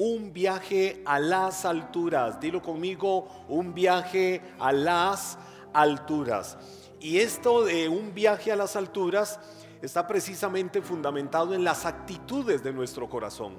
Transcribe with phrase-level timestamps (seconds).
[0.00, 2.40] un viaje a las alturas.
[2.40, 5.36] Dilo conmigo, un viaje a las
[5.74, 6.56] alturas.
[7.00, 9.38] Y esto de un viaje a las alturas
[9.82, 13.56] está precisamente fundamentado en las actitudes de nuestro corazón.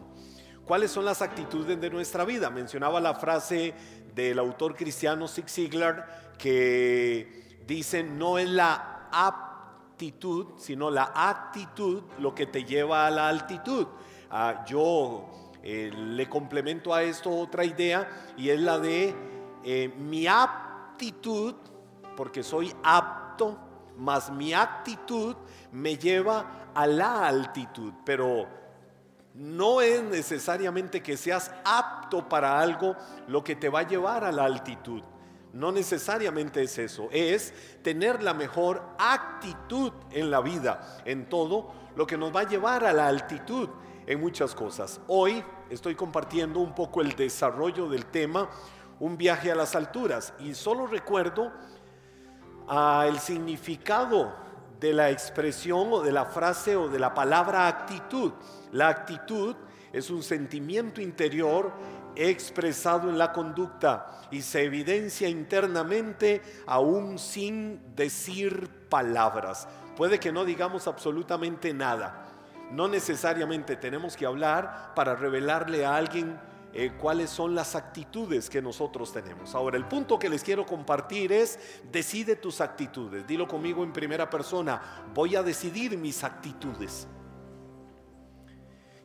[0.65, 2.49] ¿Cuáles son las actitudes de nuestra vida?
[2.49, 3.75] Mencionaba la frase
[4.15, 12.33] del autor cristiano Zig Ziglar que dice, no es la aptitud, sino la actitud lo
[12.33, 13.85] que te lleva a la altitud.
[14.31, 19.13] Ah, yo eh, le complemento a esto otra idea y es la de
[19.63, 21.53] eh, mi aptitud,
[22.17, 23.57] porque soy apto,
[23.97, 25.35] más mi actitud
[25.71, 28.47] me lleva a la altitud, pero
[29.35, 32.95] no es necesariamente que seas apto para algo
[33.27, 35.03] lo que te va a llevar a la altitud.
[35.53, 42.07] No necesariamente es eso, es tener la mejor actitud en la vida, en todo lo
[42.07, 43.69] que nos va a llevar a la altitud
[44.11, 44.99] en muchas cosas.
[45.07, 48.49] Hoy estoy compartiendo un poco el desarrollo del tema,
[48.99, 51.51] un viaje a las alturas, y solo recuerdo
[52.67, 54.33] ah, el significado
[54.79, 58.33] de la expresión o de la frase o de la palabra actitud.
[58.73, 59.55] La actitud
[59.93, 61.71] es un sentimiento interior
[62.15, 69.69] expresado en la conducta y se evidencia internamente aún sin decir palabras.
[69.95, 72.30] Puede que no digamos absolutamente nada,
[72.71, 76.39] no necesariamente tenemos que hablar para revelarle a alguien
[76.73, 79.53] eh, cuáles son las actitudes que nosotros tenemos.
[79.55, 81.59] Ahora, el punto que les quiero compartir es,
[81.91, 83.27] decide tus actitudes.
[83.27, 87.07] Dilo conmigo en primera persona, voy a decidir mis actitudes.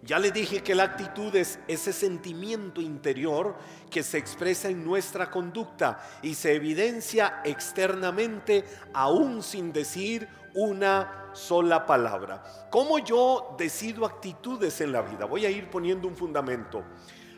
[0.06, 3.56] Ya le dije que la actitud es ese sentimiento interior
[3.90, 11.86] que se expresa en nuestra conducta y se evidencia externamente aún sin decir una sola
[11.86, 12.42] palabra.
[12.70, 15.26] ¿Cómo yo decido actitudes en la vida?
[15.26, 16.82] Voy a ir poniendo un fundamento.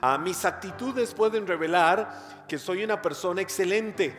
[0.00, 4.16] A mis actitudes pueden revelar que soy una persona excelente,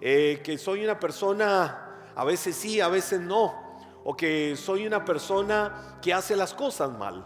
[0.00, 1.84] eh, que soy una persona
[2.16, 6.90] a veces sí, a veces no, o que soy una persona que hace las cosas
[6.90, 7.24] mal.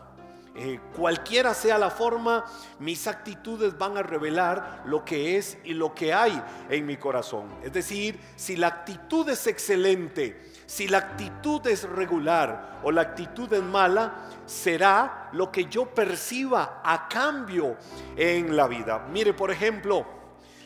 [0.55, 2.45] Eh, cualquiera sea la forma,
[2.79, 7.47] mis actitudes van a revelar lo que es y lo que hay en mi corazón.
[7.63, 13.53] Es decir, si la actitud es excelente, si la actitud es regular o la actitud
[13.53, 17.77] es mala, será lo que yo perciba a cambio
[18.17, 19.07] en la vida.
[19.11, 20.05] Mire, por ejemplo,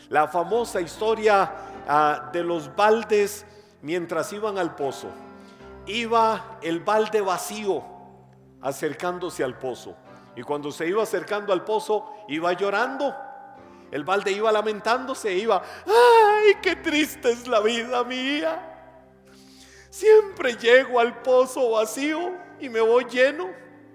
[0.09, 1.53] la famosa historia
[1.89, 3.45] ah, de los baldes
[3.83, 5.09] mientras iban al pozo.
[5.87, 7.83] Iba el balde vacío
[8.63, 9.97] acercándose al pozo.
[10.35, 13.15] Y cuando se iba acercando al pozo, iba llorando.
[13.91, 18.76] El balde iba lamentándose, iba, ay, qué triste es la vida mía.
[19.97, 23.49] Siempre llego al pozo vacío y me voy lleno.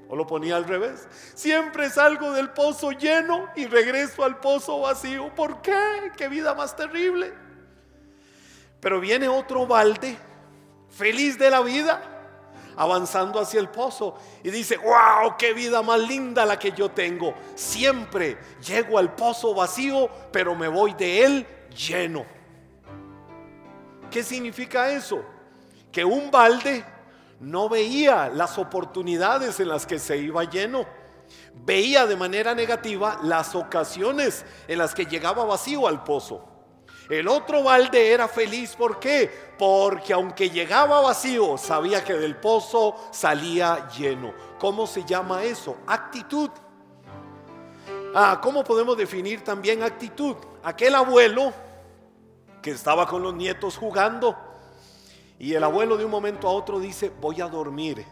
[0.10, 1.08] O lo ponía al revés.
[1.36, 5.32] Siempre salgo del pozo lleno y regreso al pozo vacío.
[5.36, 6.12] ¿Por qué?
[6.18, 7.32] ¿Qué vida más terrible?
[8.80, 10.18] Pero viene otro balde,
[10.90, 12.02] feliz de la vida,
[12.76, 17.36] avanzando hacia el pozo y dice, wow, qué vida más linda la que yo tengo.
[17.54, 22.26] Siempre llego al pozo vacío, pero me voy de él lleno.
[24.10, 25.24] ¿Qué significa eso?
[25.91, 26.85] Que un balde
[27.40, 30.85] no veía las oportunidades en las que se iba lleno.
[31.53, 36.47] Veía de manera negativa las ocasiones en las que llegaba vacío al pozo.
[37.09, 39.29] El otro balde era feliz, ¿por qué?
[39.57, 44.34] Porque aunque llegaba vacío, sabía que del pozo salía lleno.
[44.59, 45.78] ¿Cómo se llama eso?
[45.88, 46.50] Actitud.
[48.13, 50.35] Ah, ¿cómo podemos definir también actitud?
[50.63, 51.52] Aquel abuelo
[52.62, 54.51] que estaba con los nietos jugando
[55.41, 58.06] y el abuelo de un momento a otro dice, voy a dormir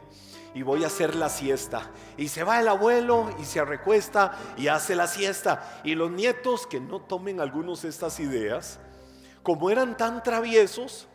[0.56, 1.92] y voy a hacer la siesta.
[2.18, 5.80] Y se va el abuelo y se recuesta y hace la siesta.
[5.84, 8.80] Y los nietos que no tomen algunos de estas ideas,
[9.44, 11.08] como eran tan traviesos,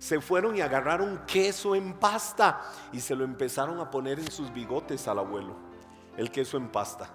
[0.00, 2.60] se fueron y agarraron queso en pasta
[2.92, 5.54] y se lo empezaron a poner en sus bigotes al abuelo,
[6.16, 7.08] el queso en pasta.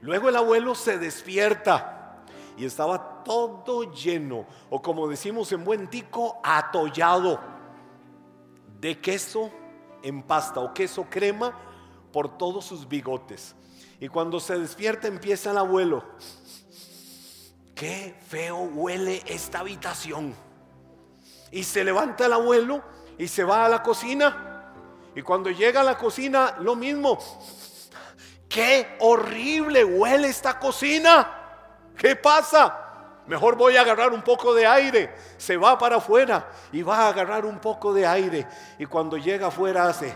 [0.00, 2.01] Luego el abuelo se despierta
[2.56, 7.40] y estaba todo lleno, o como decimos en buen tico, atollado
[8.80, 9.50] de queso
[10.02, 11.56] en pasta o queso crema
[12.12, 13.54] por todos sus bigotes.
[14.00, 16.04] Y cuando se despierta empieza el abuelo,
[17.74, 20.34] qué feo huele esta habitación.
[21.50, 22.82] Y se levanta el abuelo
[23.18, 24.72] y se va a la cocina.
[25.14, 27.18] Y cuando llega a la cocina, lo mismo.
[28.48, 31.41] Qué horrible huele esta cocina.
[32.02, 33.22] ¿Qué pasa?
[33.28, 35.14] Mejor voy a agarrar un poco de aire.
[35.36, 38.44] Se va para afuera y va a agarrar un poco de aire.
[38.76, 40.12] Y cuando llega afuera hace...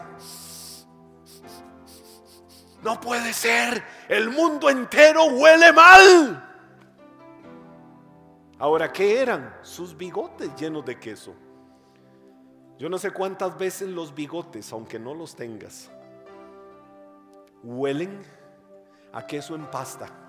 [2.82, 6.42] no puede ser, el mundo entero huele mal.
[8.58, 9.56] Ahora, ¿qué eran?
[9.62, 11.36] Sus bigotes llenos de queso.
[12.78, 15.88] Yo no sé cuántas veces los bigotes, aunque no los tengas,
[17.62, 18.24] huelen
[19.12, 20.25] a queso en pasta.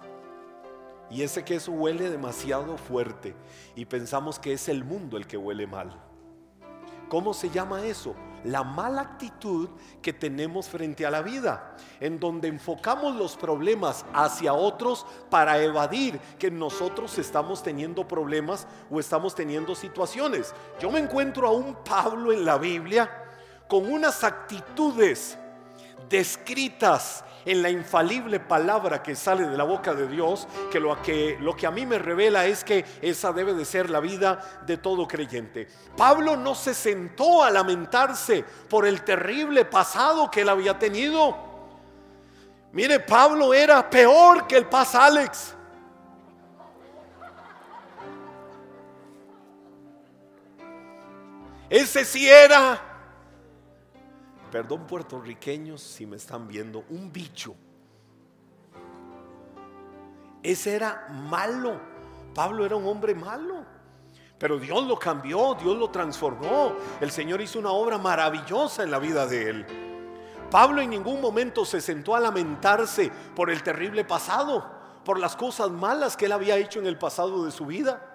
[1.10, 3.36] Y ese queso huele demasiado fuerte
[3.76, 6.08] y pensamos que es el mundo el que huele mal.
[7.10, 8.16] ¿Cómo se llama eso?
[8.44, 9.70] La mala actitud
[10.02, 16.20] que tenemos frente a la vida, en donde enfocamos los problemas hacia otros para evadir
[16.38, 20.54] que nosotros estamos teniendo problemas o estamos teniendo situaciones.
[20.80, 23.10] Yo me encuentro a un Pablo en la Biblia
[23.70, 25.38] con unas actitudes
[26.10, 31.38] descritas en la infalible palabra que sale de la boca de Dios, que lo, que
[31.40, 34.76] lo que a mí me revela es que esa debe de ser la vida de
[34.76, 35.66] todo creyente.
[35.96, 41.38] Pablo no se sentó a lamentarse por el terrible pasado que él había tenido.
[42.74, 45.54] Mire, Pablo era peor que el Paz Alex.
[51.70, 52.87] Ese sí era
[54.48, 57.56] perdón puertorriqueños si me están viendo, un bicho.
[60.44, 61.80] Ese era malo.
[62.34, 63.66] Pablo era un hombre malo.
[64.38, 66.74] Pero Dios lo cambió, Dios lo transformó.
[67.02, 69.66] El Señor hizo una obra maravillosa en la vida de él.
[70.52, 74.66] Pablo en ningún momento se sentó a lamentarse por el terrible pasado,
[75.04, 78.07] por las cosas malas que él había hecho en el pasado de su vida.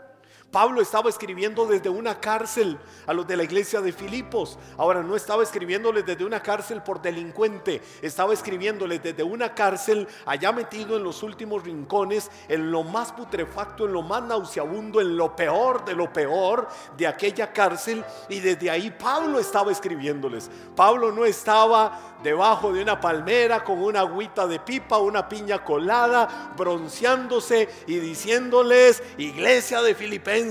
[0.52, 4.58] Pablo estaba escribiendo desde una cárcel a los de la iglesia de Filipos.
[4.76, 10.52] Ahora no estaba escribiéndoles desde una cárcel por delincuente, estaba escribiéndoles desde una cárcel allá
[10.52, 15.34] metido en los últimos rincones, en lo más putrefacto, en lo más nauseabundo, en lo
[15.34, 16.68] peor de lo peor
[16.98, 18.04] de aquella cárcel.
[18.28, 20.50] Y desde ahí Pablo estaba escribiéndoles.
[20.76, 26.52] Pablo no estaba debajo de una palmera con una agüita de pipa, una piña colada,
[26.58, 30.41] bronceándose y diciéndoles, iglesia de Filipenses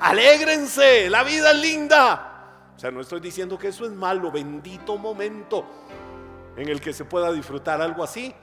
[0.00, 2.72] alégrense, la vida es linda.
[2.76, 5.64] O sea, no estoy diciendo que eso es malo, bendito momento
[6.56, 8.34] en el que se pueda disfrutar algo así.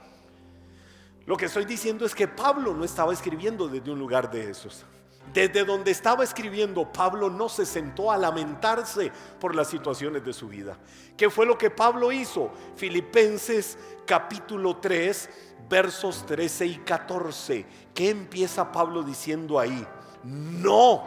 [1.26, 4.84] Lo que estoy diciendo es que Pablo no estaba escribiendo desde un lugar de esos.
[5.32, 10.48] Desde donde estaba escribiendo, Pablo no se sentó a lamentarse por las situaciones de su
[10.48, 10.76] vida.
[11.16, 12.50] ¿Qué fue lo que Pablo hizo?
[12.76, 15.30] Filipenses capítulo 3,
[15.70, 17.66] versos 13 y 14.
[17.94, 19.86] ¿Qué empieza Pablo diciendo ahí?
[20.24, 21.04] No.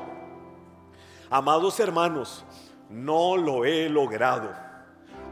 [1.29, 2.45] Amados hermanos,
[2.89, 4.65] no lo he logrado.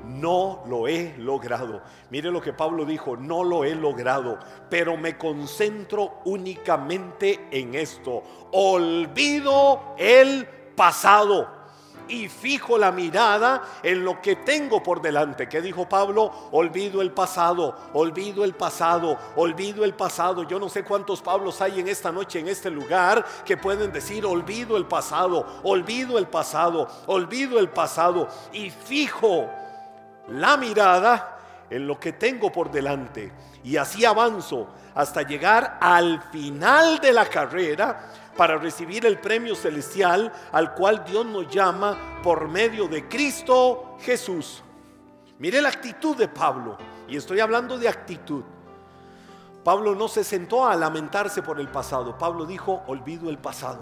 [0.06, 1.82] No lo he logrado.
[2.10, 4.38] Mire lo que Pablo dijo, no lo he logrado,
[4.70, 8.22] pero me concentro únicamente en esto.
[8.52, 10.46] Olvido el
[10.76, 11.63] pasado
[12.08, 15.48] y fijo la mirada en lo que tengo por delante.
[15.48, 16.32] ¿Qué dijo Pablo?
[16.52, 20.44] Olvido el pasado, olvido el pasado, olvido el pasado.
[20.44, 24.26] Yo no sé cuántos Pablos hay en esta noche, en este lugar, que pueden decir,
[24.26, 29.50] olvido el pasado, olvido el pasado, olvido el pasado y fijo
[30.28, 31.40] la mirada
[31.70, 33.32] en lo que tengo por delante.
[33.64, 40.32] Y así avanzo hasta llegar al final de la carrera para recibir el premio celestial
[40.52, 44.64] al cual Dios nos llama por medio de Cristo Jesús.
[45.40, 46.78] Mire la actitud de Pablo,
[47.08, 48.44] y estoy hablando de actitud.
[49.64, 52.18] Pablo no se sentó a lamentarse por el pasado.
[52.18, 53.82] Pablo dijo, olvido el pasado.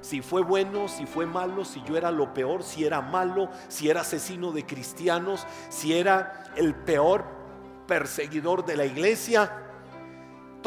[0.00, 3.90] Si fue bueno, si fue malo, si yo era lo peor, si era malo, si
[3.90, 7.24] era asesino de cristianos, si era el peor
[7.86, 9.67] perseguidor de la iglesia,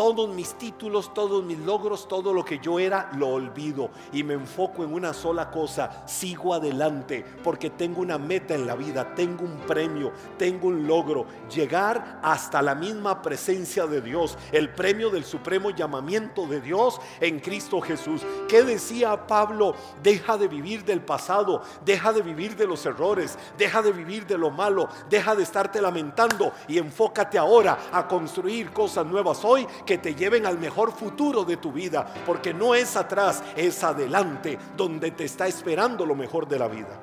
[0.02, 4.34] todos mis títulos, todos mis logros, todo lo que yo era, lo olvido y me
[4.34, 9.44] enfoco en una sola cosa, sigo adelante porque tengo una meta en la vida, tengo
[9.44, 15.24] un premio, tengo un logro, llegar hasta la misma presencia de Dios, el premio del
[15.24, 18.24] supremo llamamiento de Dios en Cristo Jesús.
[18.50, 19.76] ¿Qué decía Pablo?
[20.02, 24.40] Deja de vivir del pasado, deja de vivir de los errores, deja de vivir de
[24.40, 29.98] lo malo, deja de estarte lamentando y enfócate ahora a construir cosas nuevas hoy que
[29.98, 35.12] te lleven al mejor futuro de tu vida, porque no es atrás, es adelante, donde
[35.12, 36.98] te está esperando lo mejor de la vida.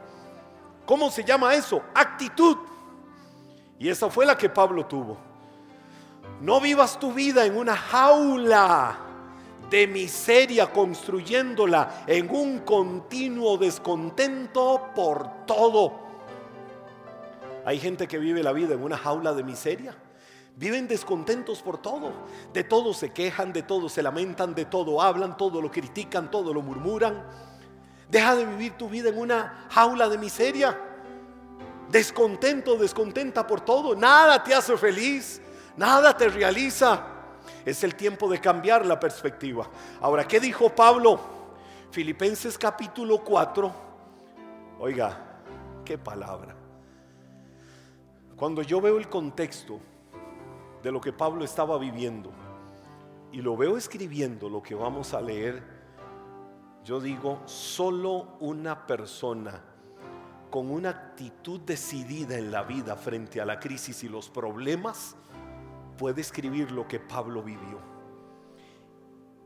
[0.87, 1.83] ¿Cómo se llama eso?
[1.95, 2.57] Actitud.
[3.79, 5.19] Y esa fue la que Pablo tuvo.
[6.41, 8.99] No vivas tu vida en una jaula
[9.69, 15.93] de miseria construyéndola en un continuo descontento por todo.
[17.67, 19.95] Hay gente que vive la vida en una jaula de miseria
[20.59, 22.13] Viven descontentos por todo.
[22.53, 26.53] De todo se quejan, de todo se lamentan, de todo hablan, todo lo critican, todo
[26.53, 27.25] lo murmuran.
[28.11, 30.77] Deja de vivir tu vida en una jaula de miseria.
[31.89, 33.95] Descontento, descontenta por todo.
[33.95, 35.41] Nada te hace feliz.
[35.77, 37.07] nada te realiza.
[37.65, 39.71] Es el tiempo de cambiar la perspectiva.
[40.01, 41.21] Ahora, ¿qué dijo Pablo?
[41.93, 43.73] Filipenses capítulo 4.
[44.81, 45.41] Oiga,
[45.85, 46.57] qué palabra.
[48.35, 49.79] Cuando yo veo el contexto
[50.83, 52.33] de lo que Pablo estaba viviendo
[53.33, 55.63] y lo veo escribiendo lo que vamos a leer,
[56.85, 59.63] yo digo, solo una persona
[60.51, 65.15] con una actitud decidida en la vida frente a la crisis y los problemas
[65.99, 67.81] puede escribir lo que Pablo vivió.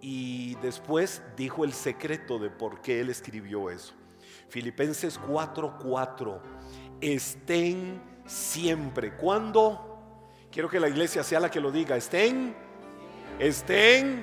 [0.00, 3.94] Y después dijo el secreto de por qué él escribió eso.
[4.48, 6.40] Filipenses 4:4.
[7.00, 9.16] Estén siempre.
[9.16, 9.91] ¿Cuándo?
[10.52, 11.96] Quiero que la iglesia sea la que lo diga.
[11.96, 12.54] Estén,
[13.38, 14.22] estén,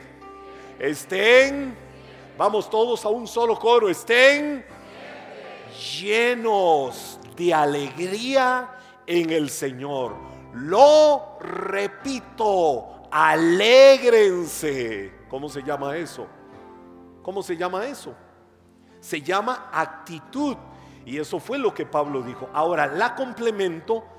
[0.77, 1.75] estén.
[2.37, 3.89] Vamos todos a un solo coro.
[3.89, 4.63] Estén
[5.97, 8.69] llenos de alegría
[9.07, 10.15] en el Señor.
[10.53, 15.11] Lo repito, alégrense.
[15.29, 16.27] ¿Cómo se llama eso?
[17.23, 18.13] ¿Cómo se llama eso?
[18.99, 20.55] Se llama actitud.
[21.07, 22.47] Y eso fue lo que Pablo dijo.
[22.53, 24.18] Ahora la complemento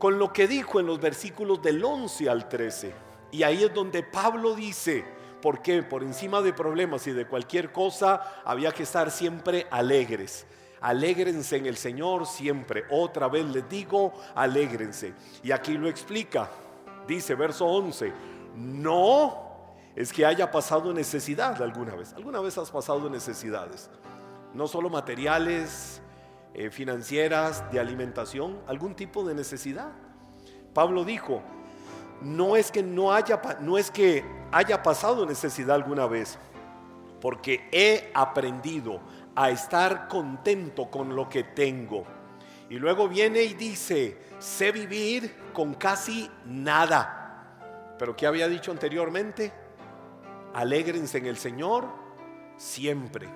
[0.00, 2.92] con lo que dijo en los versículos del 11 al 13.
[3.32, 5.04] Y ahí es donde Pablo dice,
[5.42, 5.82] ¿por qué?
[5.82, 10.46] Por encima de problemas y de cualquier cosa había que estar siempre alegres.
[10.80, 12.84] Alégrense en el Señor siempre.
[12.90, 15.12] Otra vez les digo, alégrense.
[15.42, 16.50] Y aquí lo explica.
[17.06, 18.10] Dice verso 11,
[18.56, 19.50] no
[19.94, 22.14] es que haya pasado necesidad alguna vez.
[22.14, 23.90] ¿Alguna vez has pasado necesidades?
[24.54, 26.00] No solo materiales,
[26.54, 29.92] eh, financieras, de alimentación, algún tipo de necesidad.
[30.74, 31.42] Pablo dijo,
[32.22, 36.38] no es que no haya, no es que haya pasado necesidad alguna vez,
[37.20, 39.00] porque he aprendido
[39.34, 42.04] a estar contento con lo que tengo.
[42.68, 47.94] Y luego viene y dice, sé vivir con casi nada.
[47.98, 49.52] Pero ¿qué había dicho anteriormente?
[50.54, 51.86] Alégrense en el Señor
[52.56, 53.28] siempre.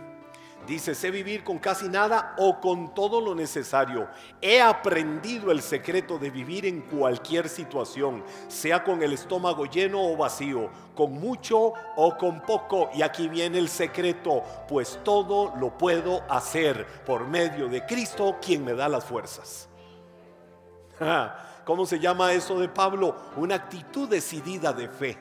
[0.67, 4.09] Dice, sé vivir con casi nada o con todo lo necesario.
[4.41, 10.17] He aprendido el secreto de vivir en cualquier situación, sea con el estómago lleno o
[10.17, 12.89] vacío, con mucho o con poco.
[12.95, 18.65] Y aquí viene el secreto, pues todo lo puedo hacer por medio de Cristo, quien
[18.65, 19.69] me da las fuerzas.
[21.65, 23.17] ¿Cómo se llama eso de Pablo?
[23.37, 25.19] Una actitud decidida de fe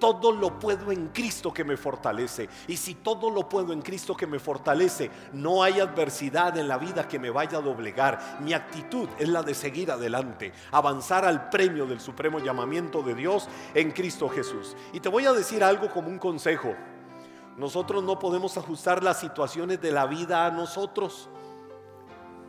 [0.00, 2.48] todo lo puedo en Cristo que me fortalece.
[2.66, 6.78] Y si todo lo puedo en Cristo que me fortalece, no hay adversidad en la
[6.78, 8.38] vida que me vaya a doblegar.
[8.40, 13.48] Mi actitud es la de seguir adelante, avanzar al premio del supremo llamamiento de Dios
[13.74, 14.74] en Cristo Jesús.
[14.92, 16.74] Y te voy a decir algo como un consejo.
[17.56, 21.28] Nosotros no podemos ajustar las situaciones de la vida a nosotros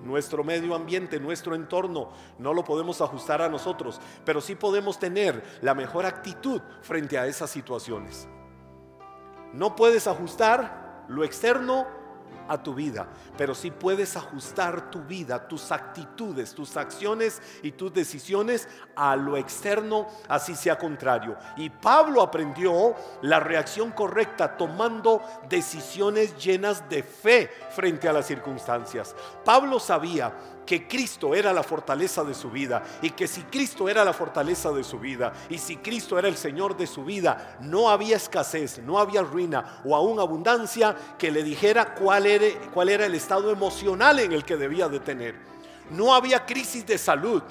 [0.03, 5.43] nuestro medio ambiente, nuestro entorno, no lo podemos ajustar a nosotros, pero sí podemos tener
[5.61, 8.27] la mejor actitud frente a esas situaciones.
[9.53, 12.00] No puedes ajustar lo externo
[12.47, 13.07] a tu vida,
[13.37, 19.37] pero si puedes ajustar tu vida, tus actitudes, tus acciones y tus decisiones a lo
[19.37, 21.37] externo, así sea contrario.
[21.57, 29.15] Y Pablo aprendió la reacción correcta tomando decisiones llenas de fe frente a las circunstancias.
[29.45, 30.33] Pablo sabía
[30.71, 34.71] que Cristo era la fortaleza de su vida y que si Cristo era la fortaleza
[34.71, 38.79] de su vida y si Cristo era el Señor de su vida, no había escasez,
[38.79, 43.51] no había ruina o aún abundancia que le dijera cuál era, cuál era el estado
[43.51, 45.35] emocional en el que debía de tener.
[45.89, 47.43] No había crisis de salud,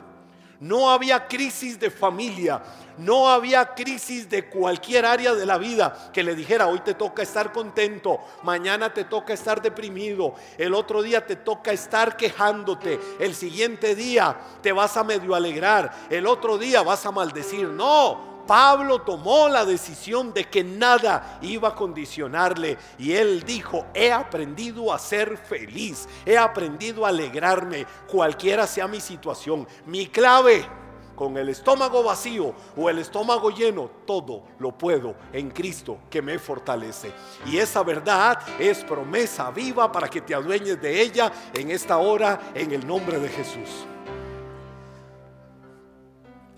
[0.61, 2.63] no había crisis de familia,
[2.99, 7.23] no había crisis de cualquier área de la vida que le dijera, hoy te toca
[7.23, 13.35] estar contento, mañana te toca estar deprimido, el otro día te toca estar quejándote, el
[13.35, 17.67] siguiente día te vas a medio alegrar, el otro día vas a maldecir.
[17.67, 24.11] No, Pablo tomó la decisión de que nada iba a condicionarle y él dijo, he
[24.11, 29.69] aprendido a ser feliz, he aprendido a alegrarme, cualquiera sea mi situación.
[29.87, 30.67] Mi clave
[31.15, 36.37] con el estómago vacío o el estómago lleno, todo lo puedo en Cristo que me
[36.41, 37.13] fortalece.
[37.47, 42.51] Y esa verdad es promesa viva para que te adueñes de ella en esta hora
[42.53, 43.87] en el nombre de Jesús.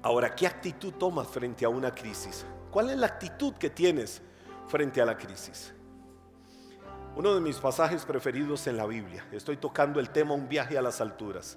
[0.02, 2.44] Ahora, ¿qué actitud tomas frente a una crisis?
[2.72, 4.20] ¿Cuál es la actitud que tienes
[4.66, 5.72] frente a la crisis?
[7.14, 10.82] Uno de mis pasajes preferidos en la Biblia, estoy tocando el tema un viaje a
[10.82, 11.56] las alturas.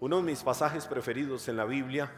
[0.00, 2.12] Uno de mis pasajes preferidos en la Biblia,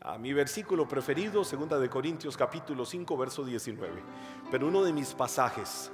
[0.00, 4.02] a mi versículo preferido, segunda de Corintios capítulo 5, verso 19.
[4.50, 5.92] Pero uno de mis pasajes,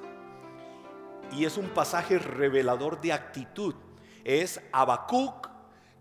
[1.33, 3.75] y es un pasaje revelador de actitud,
[4.25, 5.51] es Habacuc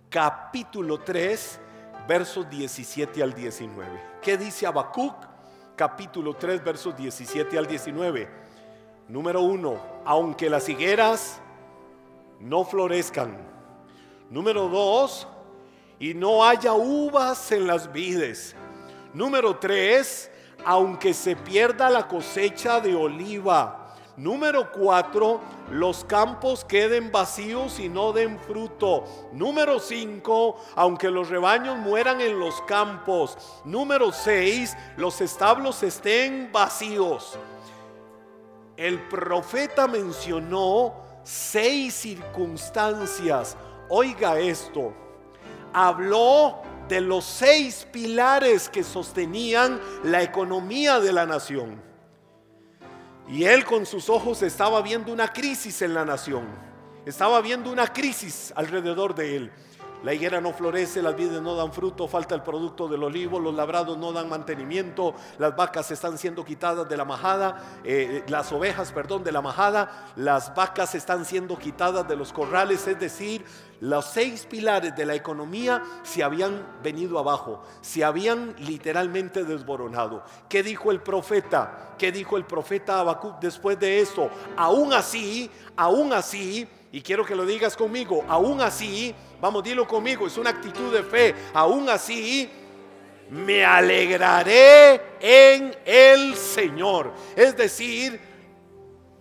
[0.09, 1.59] capítulo 3,
[2.07, 4.01] versos 17 al 19.
[4.21, 5.15] ¿Qué dice Habacuc?
[5.75, 8.29] Capítulo 3, versos 17 al 19.
[9.07, 11.41] Número 1, aunque las higueras
[12.39, 13.37] no florezcan.
[14.29, 15.27] Número 2,
[15.99, 18.55] y no haya uvas en las vides.
[19.13, 20.31] Número 3,
[20.65, 23.95] aunque se pierda la cosecha de oliva.
[24.17, 25.41] Número 4,
[25.71, 29.05] los campos queden vacíos y no den fruto.
[29.33, 33.37] Número 5, aunque los rebaños mueran en los campos.
[33.63, 37.37] Número 6, los establos estén vacíos.
[38.77, 40.93] El profeta mencionó
[41.23, 43.57] seis circunstancias.
[43.89, 44.93] Oiga esto.
[45.73, 51.81] Habló de los seis pilares que sostenían la economía de la nación.
[53.27, 56.45] Y él con sus ojos estaba viendo una crisis en la nación.
[57.05, 59.51] Estaba viendo una crisis alrededor de él.
[60.05, 63.55] La higuera no florece, las vides no dan fruto, falta el producto del olivo, los
[63.55, 68.91] labrados no dan mantenimiento, las vacas están siendo quitadas de la majada, eh, las ovejas,
[68.91, 73.43] perdón, de la majada, las vacas están siendo quitadas de los corrales, es decir,
[73.81, 80.23] los seis pilares de la economía se habían venido abajo, se habían literalmente desboronado.
[80.47, 81.95] ¿Qué dijo el profeta?
[81.97, 84.29] ¿Qué dijo el profeta Habacuc después de esto?
[84.55, 90.27] Aún así, aún así, y quiero que lo digas conmigo, aún así, vamos, dilo conmigo,
[90.27, 92.49] es una actitud de fe, aún así
[93.31, 97.11] me alegraré en el Señor.
[97.35, 98.17] Es decir,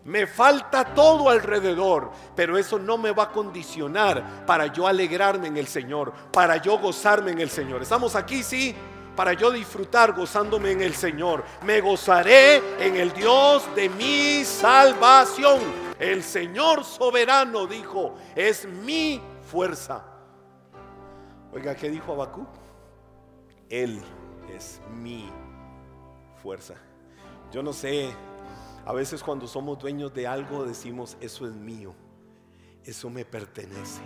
[0.05, 5.57] me falta todo alrededor, pero eso no me va a condicionar para yo alegrarme en
[5.57, 7.83] el Señor, para yo gozarme en el Señor.
[7.83, 8.45] ¿Estamos aquí?
[8.45, 8.73] Sí
[9.17, 11.45] para yo disfrutar gozándome en el Señor.
[11.63, 15.84] Me gozaré en el Dios de mi salvación.
[15.99, 19.21] El Señor soberano dijo, es mi
[19.51, 20.05] fuerza.
[21.53, 22.47] Oiga, ¿qué dijo Abacú?
[23.69, 24.01] Él
[24.53, 25.31] es mi
[26.43, 26.75] fuerza.
[27.53, 28.13] Yo no sé,
[28.85, 31.95] a veces cuando somos dueños de algo decimos, eso es mío,
[32.85, 34.03] eso me pertenece,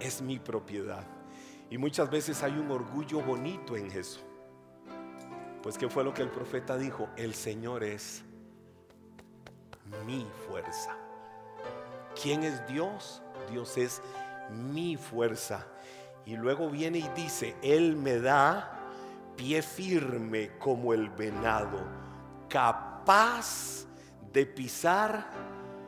[0.00, 1.06] es mi propiedad.
[1.68, 4.20] Y muchas veces hay un orgullo bonito en eso.
[5.62, 7.08] Pues ¿qué fue lo que el profeta dijo?
[7.16, 8.22] El Señor es
[10.06, 10.96] mi fuerza.
[12.20, 13.22] ¿Quién es Dios?
[13.50, 14.02] Dios es
[14.50, 15.66] mi fuerza.
[16.24, 18.80] Y luego viene y dice, Él me da
[19.36, 21.80] pie firme como el venado,
[22.48, 23.86] capaz
[24.32, 25.30] de pisar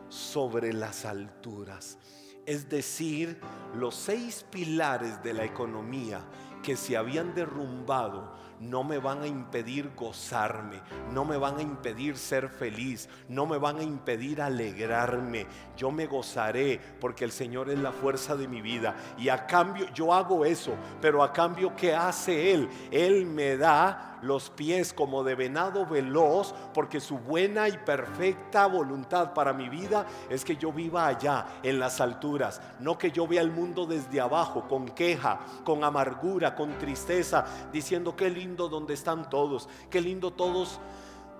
[0.08, 1.98] sobre las alturas
[2.46, 3.38] es decir,
[3.74, 6.24] los seis pilares de la economía
[6.62, 10.80] que se habían derrumbado no me van a impedir gozarme,
[11.12, 15.46] no me van a impedir ser feliz, no me van a impedir alegrarme.
[15.76, 18.94] Yo me gozaré porque el Señor es la fuerza de mi vida.
[19.18, 22.68] Y a cambio, yo hago eso, pero a cambio, ¿qué hace Él?
[22.90, 29.32] Él me da los pies como de venado veloz, porque su buena y perfecta voluntad
[29.32, 33.40] para mi vida es que yo viva allá, en las alturas, no que yo vea
[33.40, 39.28] el mundo desde abajo, con queja, con amargura, con tristeza, diciendo qué lindo donde están
[39.28, 40.78] todos, qué lindo todos,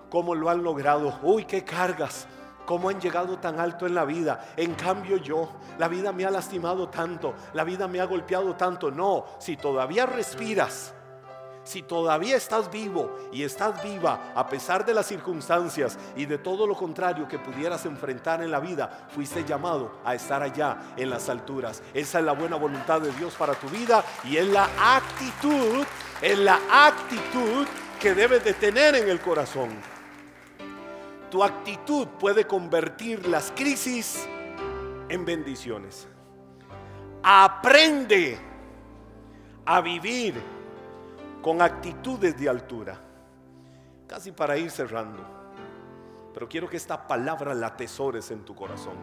[0.09, 2.27] cómo lo han logrado, uy, qué cargas,
[2.65, 4.53] cómo han llegado tan alto en la vida.
[4.57, 8.91] En cambio yo, la vida me ha lastimado tanto, la vida me ha golpeado tanto.
[8.91, 10.93] No, si todavía respiras,
[11.67, 16.65] si todavía estás vivo y estás viva a pesar de las circunstancias y de todo
[16.65, 21.27] lo contrario que pudieras enfrentar en la vida, fuiste llamado a estar allá en las
[21.27, 21.83] alturas.
[21.93, 25.85] Esa es la buena voluntad de Dios para tu vida y es la actitud,
[26.21, 27.67] es la actitud
[27.99, 29.69] que debes de tener en el corazón.
[31.29, 34.25] Tu actitud puede convertir las crisis
[35.09, 36.07] en bendiciones.
[37.21, 38.37] Aprende
[39.65, 40.56] a vivir
[41.47, 42.99] con actitudes de altura.
[44.05, 45.23] Casi para ir cerrando.
[46.33, 48.95] Pero quiero que esta palabra la atesores en tu corazón.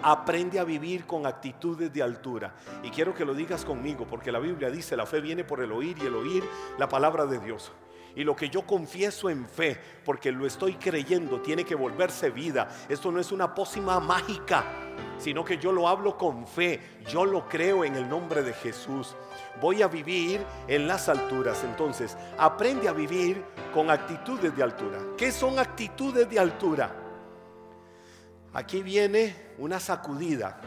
[0.00, 2.54] Aprende a vivir con actitudes de altura.
[2.84, 5.72] Y quiero que lo digas conmigo, porque la Biblia dice, la fe viene por el
[5.72, 6.44] oír y el oír
[6.78, 7.72] la palabra de Dios.
[8.16, 12.68] Y lo que yo confieso en fe, porque lo estoy creyendo, tiene que volverse vida.
[12.88, 14.64] Esto no es una pócima mágica,
[15.18, 16.98] sino que yo lo hablo con fe.
[17.08, 19.14] Yo lo creo en el nombre de Jesús
[19.60, 21.64] voy a vivir en las alturas.
[21.64, 24.98] Entonces, aprende a vivir con actitudes de altura.
[25.16, 26.94] ¿Qué son actitudes de altura?
[28.52, 30.60] Aquí viene una sacudida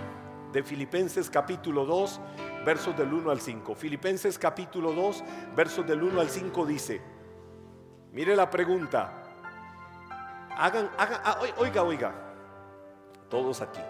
[0.51, 2.19] de Filipenses capítulo 2,
[2.65, 3.75] versos del 1 al 5.
[3.75, 5.23] Filipenses capítulo 2,
[5.55, 7.01] versos del 1 al 5 dice,
[8.11, 9.11] mire la pregunta,
[10.57, 12.13] hagan, hagan, ah, oiga, oiga,
[13.29, 13.81] todos aquí,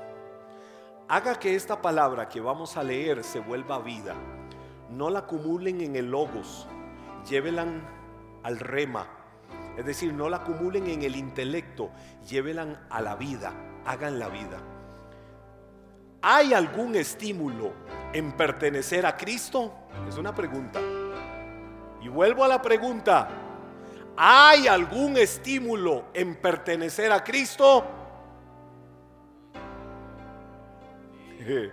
[1.08, 4.16] haga que esta palabra que vamos a leer se vuelva vida
[4.92, 6.68] no la acumulen en el logos,
[7.30, 7.66] llévenla
[8.44, 9.08] al rema.
[9.78, 11.92] Es decir, no la acumulen en el intelecto,
[12.28, 13.54] llévenla a la vida,
[13.86, 14.60] hagan la vida.
[16.22, 17.72] ¿Hay algún estímulo
[18.14, 19.74] en pertenecer a Cristo?
[20.08, 20.80] Es una pregunta.
[22.02, 23.30] Y vuelvo a la pregunta.
[24.24, 27.84] ¿Hay algún estímulo en pertenecer a Cristo?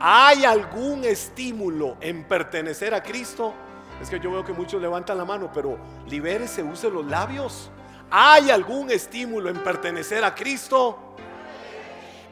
[0.00, 3.54] ¿Hay algún estímulo en pertenecer a Cristo?
[4.02, 7.70] Es que yo veo que muchos levantan la mano, pero libérese, use los labios.
[8.10, 11.14] ¿Hay algún estímulo en pertenecer a Cristo?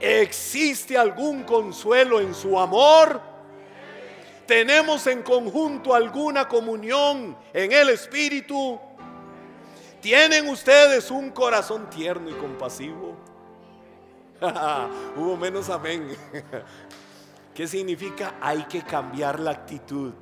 [0.01, 3.21] ¿Existe algún consuelo en su amor?
[4.45, 8.81] ¿Tenemos en conjunto alguna comunión en el Espíritu?
[10.01, 13.17] ¿Tienen ustedes un corazón tierno y compasivo?
[15.17, 16.09] Hubo menos amén.
[17.55, 18.35] ¿Qué significa?
[18.41, 20.13] Hay que cambiar la actitud.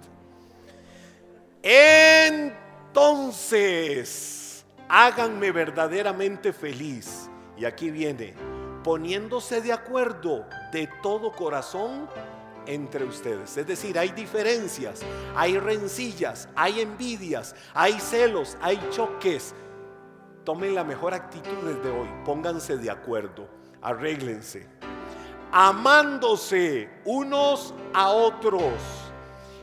[2.92, 7.28] Entonces, háganme verdaderamente feliz.
[7.56, 8.34] Y aquí viene,
[8.84, 12.08] poniéndose de acuerdo de todo corazón
[12.66, 13.56] entre ustedes.
[13.56, 15.00] Es decir, hay diferencias,
[15.34, 19.54] hay rencillas, hay envidias, hay celos, hay choques.
[20.44, 23.48] Tomen la mejor actitud desde hoy, pónganse de acuerdo,
[23.80, 24.68] arréglense,
[25.50, 28.74] amándose unos a otros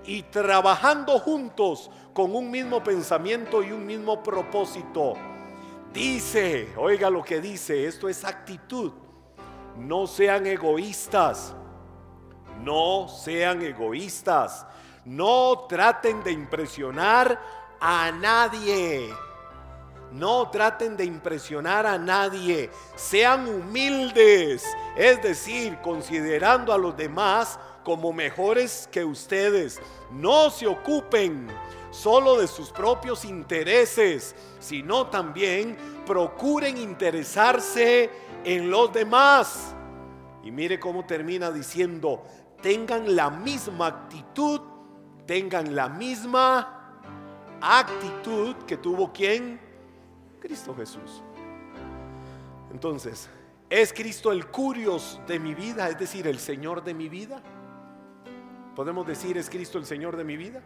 [0.03, 5.13] y trabajando juntos con un mismo pensamiento y un mismo propósito.
[5.93, 8.91] Dice, oiga lo que dice, esto es actitud.
[9.77, 11.53] No sean egoístas.
[12.63, 14.65] No sean egoístas.
[15.05, 17.39] No traten de impresionar
[17.79, 19.13] a nadie.
[20.11, 22.69] No traten de impresionar a nadie.
[22.95, 24.65] Sean humildes.
[24.95, 29.79] Es decir, considerando a los demás como mejores que ustedes.
[30.11, 31.47] No se ocupen
[31.91, 38.09] solo de sus propios intereses, sino también procuren interesarse
[38.43, 39.75] en los demás.
[40.43, 42.23] Y mire cómo termina diciendo,
[42.61, 44.61] tengan la misma actitud,
[45.25, 46.97] tengan la misma
[47.61, 49.70] actitud que tuvo quien?
[50.41, 51.21] Cristo Jesús.
[52.71, 53.29] Entonces,
[53.69, 57.41] ¿es Cristo el curios de mi vida, es decir, el Señor de mi vida?
[58.75, 60.61] ¿Podemos decir, es Cristo el Señor de mi vida?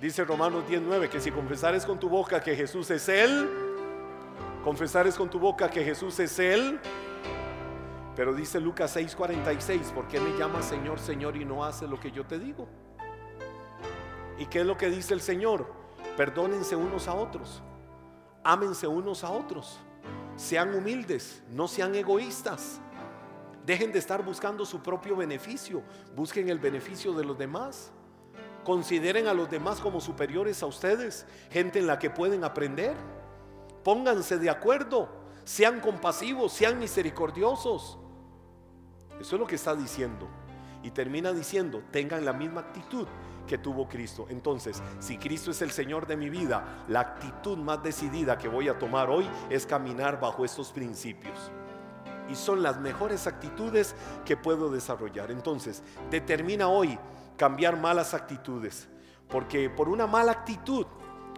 [0.00, 3.48] Dice Romanos 19 que si confesares con tu boca que Jesús es Él,
[4.64, 6.78] confesares con tu boca que Jesús es Él,
[8.16, 12.10] pero dice Lucas 6:46, ¿por qué me llamas Señor, Señor y no hace lo que
[12.10, 12.66] yo te digo?
[14.38, 15.66] ¿Y qué es lo que dice el Señor?
[16.16, 17.62] Perdónense unos a otros,
[18.46, 19.78] ámense unos a otros,
[20.36, 22.80] sean humildes, no sean egoístas.
[23.64, 25.82] Dejen de estar buscando su propio beneficio,
[26.14, 27.90] busquen el beneficio de los demás.
[28.62, 32.94] Consideren a los demás como superiores a ustedes, gente en la que pueden aprender.
[33.82, 35.08] Pónganse de acuerdo,
[35.44, 37.98] sean compasivos, sean misericordiosos.
[39.20, 40.28] Eso es lo que está diciendo.
[40.84, 43.08] Y termina diciendo, tengan la misma actitud
[43.46, 44.26] que tuvo Cristo.
[44.28, 48.68] Entonces, si Cristo es el Señor de mi vida, la actitud más decidida que voy
[48.68, 51.50] a tomar hoy es caminar bajo estos principios
[52.28, 55.30] y son las mejores actitudes que puedo desarrollar.
[55.30, 56.98] Entonces, determina hoy
[57.36, 58.88] cambiar malas actitudes,
[59.28, 60.86] porque por una mala actitud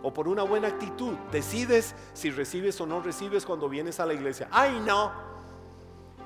[0.02, 4.14] o por una buena actitud decides si recibes o no recibes cuando vienes a la
[4.14, 4.48] iglesia.
[4.50, 5.12] Ay, no,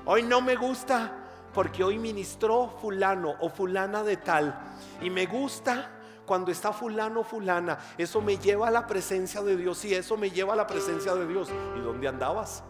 [0.05, 1.22] hoy no me gusta
[1.53, 4.57] porque hoy ministró fulano o fulana de tal
[5.01, 5.89] y me gusta
[6.25, 10.31] cuando está fulano fulana, eso me lleva a la presencia de Dios y eso me
[10.31, 11.49] lleva a la presencia de Dios.
[11.77, 12.63] ¿Y dónde andabas?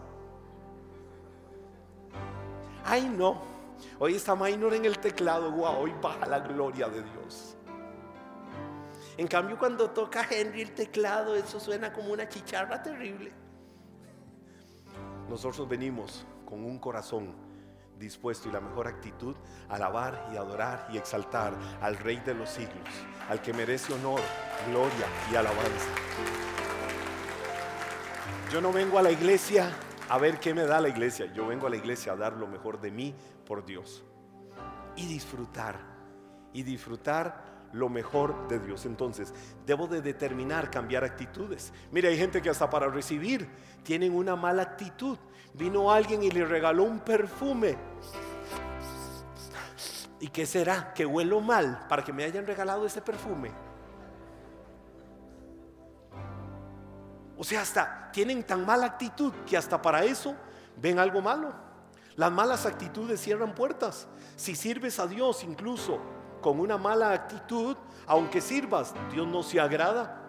[2.84, 3.42] Ay, no.
[3.98, 5.50] Hoy está Minor en el teclado.
[5.52, 7.56] Wow, hoy baja la gloria de Dios.
[9.16, 13.32] En cambio, cuando toca Henry el teclado, eso suena como una chicharra terrible.
[15.28, 17.43] Nosotros venimos con un corazón
[17.98, 19.36] dispuesto y la mejor actitud
[19.68, 22.88] a alabar y adorar y exaltar al Rey de los siglos,
[23.28, 24.20] al que merece honor,
[24.68, 25.88] gloria y alabanza.
[28.50, 29.72] Yo no vengo a la iglesia
[30.08, 31.32] a ver qué me da la iglesia.
[31.32, 33.14] Yo vengo a la iglesia a dar lo mejor de mí
[33.46, 34.04] por Dios.
[34.96, 35.80] Y disfrutar.
[36.52, 38.86] Y disfrutar lo mejor de Dios.
[38.86, 39.34] Entonces,
[39.66, 41.72] debo de determinar cambiar actitudes.
[41.90, 43.48] Mire, hay gente que hasta para recibir
[43.82, 45.18] tienen una mala actitud.
[45.52, 47.76] Vino alguien y le regaló un perfume.
[50.20, 50.94] ¿Y qué será?
[50.94, 53.50] Que huelo mal para que me hayan regalado ese perfume.
[57.36, 60.34] O sea, hasta tienen tan mala actitud que hasta para eso
[60.76, 61.52] ven algo malo.
[62.14, 64.06] Las malas actitudes cierran puertas.
[64.36, 66.00] Si sirves a Dios incluso
[66.44, 67.74] con una mala actitud,
[68.06, 70.20] aunque sirvas, Dios no se agrada.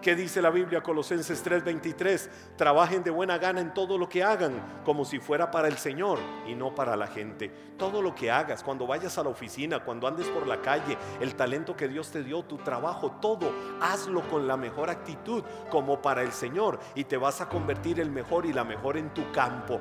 [0.00, 2.30] ¿Qué dice la Biblia Colosenses 3:23?
[2.54, 4.52] Trabajen de buena gana en todo lo que hagan,
[4.84, 7.48] como si fuera para el Señor y no para la gente.
[7.76, 11.34] Todo lo que hagas, cuando vayas a la oficina, cuando andes por la calle, el
[11.34, 16.22] talento que Dios te dio, tu trabajo, todo, hazlo con la mejor actitud, como para
[16.22, 19.80] el Señor, y te vas a convertir el mejor y la mejor en tu campo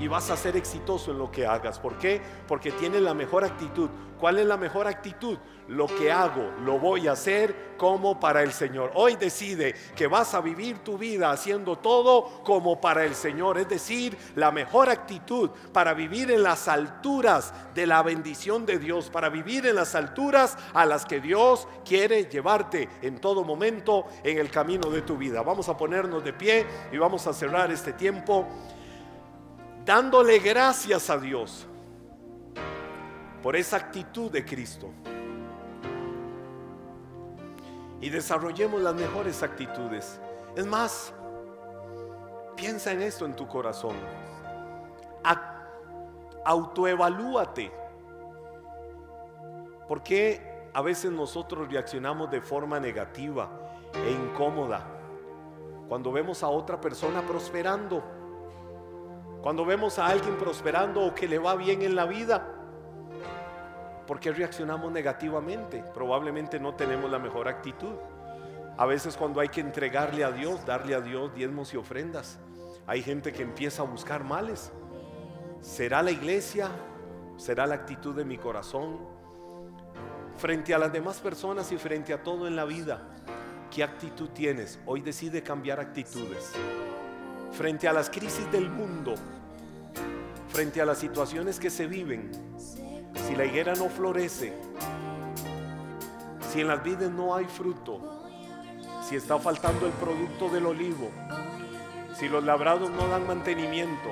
[0.00, 1.78] y vas a ser exitoso en lo que hagas.
[1.78, 2.20] ¿Por qué?
[2.48, 3.90] Porque tienes la mejor actitud.
[4.18, 5.38] ¿Cuál es la mejor actitud?
[5.68, 8.90] Lo que hago, lo voy a hacer como para el Señor.
[8.94, 13.56] Hoy decide que vas a vivir tu vida haciendo todo como para el Señor.
[13.58, 19.08] Es decir, la mejor actitud para vivir en las alturas de la bendición de Dios,
[19.08, 24.38] para vivir en las alturas a las que Dios quiere llevarte en todo momento en
[24.38, 25.42] el camino de tu vida.
[25.42, 28.46] Vamos a ponernos de pie y vamos a cerrar este tiempo
[29.90, 31.66] dándole gracias a Dios
[33.42, 34.88] por esa actitud de Cristo.
[38.00, 40.20] Y desarrollemos las mejores actitudes.
[40.54, 41.12] Es más,
[42.54, 43.96] piensa en esto en tu corazón.
[46.44, 47.72] Autoevalúate.
[49.88, 53.50] ¿Por qué a veces nosotros reaccionamos de forma negativa
[53.92, 54.86] e incómoda
[55.88, 58.19] cuando vemos a otra persona prosperando?
[59.42, 62.46] Cuando vemos a alguien prosperando o que le va bien en la vida,
[64.06, 65.82] ¿por qué reaccionamos negativamente?
[65.94, 67.94] Probablemente no tenemos la mejor actitud.
[68.76, 72.38] A veces cuando hay que entregarle a Dios, darle a Dios diezmos y ofrendas,
[72.86, 74.72] hay gente que empieza a buscar males.
[75.62, 76.68] ¿Será la iglesia?
[77.38, 78.98] ¿Será la actitud de mi corazón?
[80.36, 83.08] Frente a las demás personas y frente a todo en la vida,
[83.70, 84.78] ¿qué actitud tienes?
[84.84, 86.52] Hoy decide cambiar actitudes
[87.52, 89.14] frente a las crisis del mundo,
[90.48, 92.30] frente a las situaciones que se viven,
[93.26, 94.52] si la higuera no florece,
[96.52, 98.00] si en las vides no hay fruto,
[99.08, 101.10] si está faltando el producto del olivo,
[102.18, 104.10] si los labrados no dan mantenimiento,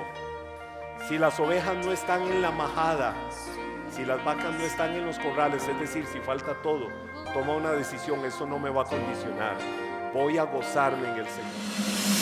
[1.07, 3.15] si las ovejas no están en la majada,
[3.95, 6.87] si las vacas no están en los corrales, es decir, si falta todo,
[7.33, 9.57] toma una decisión, eso no me va a condicionar.
[10.13, 12.18] Voy a gozarme en el Señor.